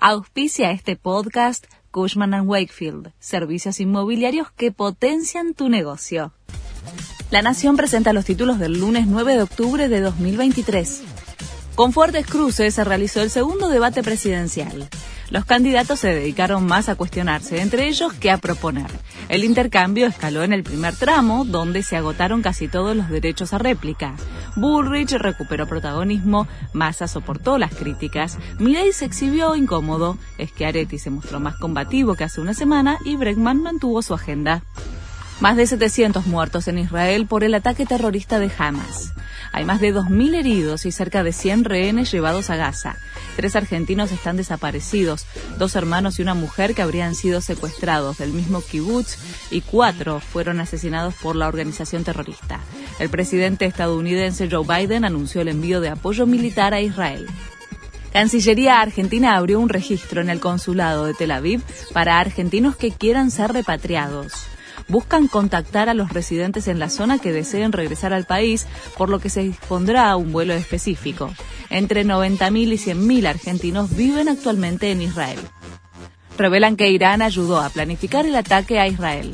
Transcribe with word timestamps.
Auspicia 0.00 0.70
este 0.70 0.94
podcast 0.94 1.66
Cushman⁇ 1.90 2.30
Wakefield, 2.46 3.10
servicios 3.18 3.80
inmobiliarios 3.80 4.52
que 4.52 4.70
potencian 4.70 5.54
tu 5.54 5.68
negocio. 5.68 6.32
La 7.32 7.42
Nación 7.42 7.76
presenta 7.76 8.12
los 8.12 8.24
títulos 8.24 8.60
del 8.60 8.78
lunes 8.78 9.08
9 9.08 9.34
de 9.34 9.42
octubre 9.42 9.88
de 9.88 10.00
2023. 10.00 11.02
Con 11.74 11.92
fuertes 11.92 12.26
cruces 12.26 12.76
se 12.76 12.84
realizó 12.84 13.22
el 13.22 13.30
segundo 13.30 13.68
debate 13.68 14.04
presidencial. 14.04 14.88
Los 15.30 15.44
candidatos 15.44 15.98
se 15.98 16.14
dedicaron 16.14 16.64
más 16.64 16.88
a 16.88 16.94
cuestionarse 16.94 17.60
entre 17.60 17.88
ellos 17.88 18.12
que 18.12 18.30
a 18.30 18.38
proponer. 18.38 18.86
El 19.28 19.42
intercambio 19.42 20.06
escaló 20.06 20.44
en 20.44 20.52
el 20.52 20.62
primer 20.62 20.94
tramo, 20.94 21.44
donde 21.44 21.82
se 21.82 21.96
agotaron 21.96 22.40
casi 22.40 22.68
todos 22.68 22.96
los 22.96 23.08
derechos 23.10 23.52
a 23.52 23.58
réplica. 23.58 24.14
Bullrich 24.58 25.12
recuperó 25.12 25.66
protagonismo, 25.66 26.48
Massa 26.72 27.06
soportó 27.06 27.58
las 27.58 27.74
críticas, 27.74 28.38
Milley 28.58 28.92
se 28.92 29.04
exhibió 29.04 29.54
incómodo, 29.54 30.18
Schiaretti 30.38 30.98
se 30.98 31.10
mostró 31.10 31.40
más 31.40 31.56
combativo 31.56 32.14
que 32.14 32.24
hace 32.24 32.40
una 32.40 32.54
semana 32.54 32.98
y 33.04 33.16
Bregman 33.16 33.62
mantuvo 33.62 34.02
su 34.02 34.14
agenda. 34.14 34.62
Más 35.40 35.56
de 35.56 35.66
700 35.66 36.26
muertos 36.26 36.66
en 36.66 36.78
Israel 36.78 37.26
por 37.26 37.44
el 37.44 37.54
ataque 37.54 37.86
terrorista 37.86 38.40
de 38.40 38.50
Hamas. 38.58 39.14
Hay 39.52 39.64
más 39.64 39.80
de 39.80 39.94
2.000 39.94 40.34
heridos 40.34 40.84
y 40.84 40.92
cerca 40.92 41.22
de 41.22 41.32
100 41.32 41.64
rehenes 41.64 42.10
llevados 42.10 42.50
a 42.50 42.56
Gaza. 42.56 42.96
Tres 43.38 43.54
argentinos 43.54 44.10
están 44.10 44.36
desaparecidos, 44.36 45.24
dos 45.58 45.76
hermanos 45.76 46.18
y 46.18 46.22
una 46.22 46.34
mujer 46.34 46.74
que 46.74 46.82
habrían 46.82 47.14
sido 47.14 47.40
secuestrados 47.40 48.18
del 48.18 48.32
mismo 48.32 48.60
kibutz 48.60 49.16
y 49.52 49.60
cuatro 49.60 50.18
fueron 50.18 50.58
asesinados 50.58 51.14
por 51.14 51.36
la 51.36 51.46
organización 51.46 52.02
terrorista. 52.02 52.58
El 52.98 53.10
presidente 53.10 53.64
estadounidense 53.64 54.48
Joe 54.50 54.66
Biden 54.66 55.04
anunció 55.04 55.42
el 55.42 55.46
envío 55.46 55.80
de 55.80 55.90
apoyo 55.90 56.26
militar 56.26 56.74
a 56.74 56.80
Israel. 56.80 57.28
Cancillería 58.12 58.80
Argentina 58.80 59.36
abrió 59.36 59.60
un 59.60 59.68
registro 59.68 60.20
en 60.20 60.30
el 60.30 60.40
consulado 60.40 61.04
de 61.04 61.14
Tel 61.14 61.30
Aviv 61.30 61.62
para 61.92 62.18
argentinos 62.18 62.74
que 62.74 62.90
quieran 62.90 63.30
ser 63.30 63.52
repatriados 63.52 64.32
buscan 64.88 65.28
contactar 65.28 65.88
a 65.88 65.94
los 65.94 66.12
residentes 66.12 66.68
en 66.68 66.78
la 66.78 66.90
zona 66.90 67.18
que 67.18 67.32
deseen 67.32 67.72
regresar 67.72 68.12
al 68.12 68.24
país, 68.24 68.66
por 68.96 69.08
lo 69.08 69.20
que 69.20 69.30
se 69.30 69.42
dispondrá 69.42 70.14
un 70.16 70.32
vuelo 70.32 70.54
específico. 70.54 71.32
Entre 71.70 72.04
90.000 72.04 72.72
y 72.72 72.78
100.000 72.78 73.26
argentinos 73.26 73.94
viven 73.94 74.28
actualmente 74.28 74.90
en 74.90 75.02
Israel. 75.02 75.38
Revelan 76.36 76.76
que 76.76 76.90
Irán 76.90 77.20
ayudó 77.20 77.60
a 77.60 77.68
planificar 77.68 78.24
el 78.24 78.36
ataque 78.36 78.78
a 78.78 78.86
Israel. 78.86 79.32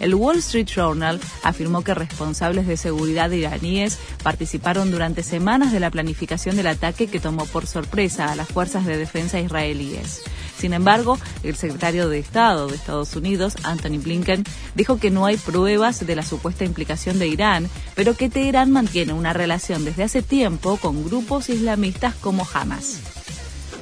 El 0.00 0.14
Wall 0.14 0.38
Street 0.38 0.66
Journal 0.66 1.20
afirmó 1.42 1.84
que 1.84 1.92
responsables 1.92 2.66
de 2.66 2.78
seguridad 2.78 3.30
iraníes 3.30 3.98
participaron 4.22 4.90
durante 4.90 5.22
semanas 5.22 5.72
de 5.72 5.80
la 5.80 5.90
planificación 5.90 6.56
del 6.56 6.68
ataque 6.68 7.06
que 7.06 7.20
tomó 7.20 7.44
por 7.44 7.66
sorpresa 7.66 8.32
a 8.32 8.36
las 8.36 8.48
fuerzas 8.48 8.86
de 8.86 8.96
defensa 8.96 9.38
israelíes. 9.38 10.22
Sin 10.60 10.74
embargo, 10.74 11.18
el 11.42 11.56
secretario 11.56 12.10
de 12.10 12.18
Estado 12.18 12.68
de 12.68 12.76
Estados 12.76 13.16
Unidos, 13.16 13.54
Anthony 13.62 13.98
Blinken, 13.98 14.44
dijo 14.74 14.98
que 14.98 15.10
no 15.10 15.24
hay 15.24 15.38
pruebas 15.38 16.06
de 16.06 16.14
la 16.14 16.22
supuesta 16.22 16.66
implicación 16.66 17.18
de 17.18 17.28
Irán, 17.28 17.70
pero 17.94 18.14
que 18.14 18.28
Teherán 18.28 18.70
mantiene 18.70 19.14
una 19.14 19.32
relación 19.32 19.86
desde 19.86 20.02
hace 20.02 20.20
tiempo 20.20 20.76
con 20.76 21.02
grupos 21.02 21.48
islamistas 21.48 22.14
como 22.14 22.46
Hamas. 22.52 22.98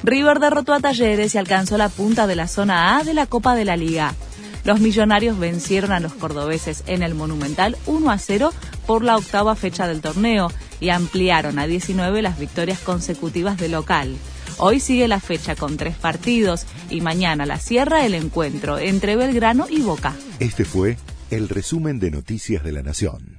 River 0.03 0.39
derrotó 0.39 0.73
a 0.73 0.79
Talleres 0.79 1.35
y 1.35 1.37
alcanzó 1.37 1.77
la 1.77 1.89
punta 1.89 2.27
de 2.27 2.37
la 2.37 2.47
zona 2.47 2.97
A 2.97 3.03
de 3.03 3.13
la 3.13 3.25
Copa 3.25 3.55
de 3.55 3.65
la 3.65 3.75
Liga. 3.75 4.13
Los 4.63 4.79
millonarios 4.79 5.37
vencieron 5.37 5.91
a 5.91 5.99
los 5.99 6.13
cordobeses 6.13 6.83
en 6.87 7.03
el 7.03 7.13
Monumental 7.13 7.75
1 7.87 8.09
a 8.09 8.17
0 8.17 8.53
por 8.87 9.03
la 9.03 9.17
octava 9.17 9.55
fecha 9.55 9.85
del 9.85 9.99
torneo 9.99 10.49
y 10.79 10.91
ampliaron 10.91 11.59
a 11.59 11.67
19 11.67 12.21
las 12.21 12.39
victorias 12.39 12.79
consecutivas 12.79 13.57
de 13.57 13.67
local. 13.67 14.15
Hoy 14.61 14.81
sigue 14.81 15.07
la 15.07 15.21
fecha 15.21 15.55
con 15.55 15.77
tres 15.77 15.95
partidos 15.95 16.65
y 16.89 16.99
mañana 16.99 17.45
la 17.45 17.59
cierra 17.59 18.05
el 18.05 18.13
encuentro 18.13 18.77
entre 18.77 19.15
Belgrano 19.15 19.67
y 19.69 19.79
Boca. 19.79 20.13
Este 20.39 20.65
fue 20.65 20.97
el 21.31 21.47
resumen 21.47 21.97
de 21.99 22.11
Noticias 22.11 22.61
de 22.61 22.73
la 22.73 22.83
Nación. 22.83 23.38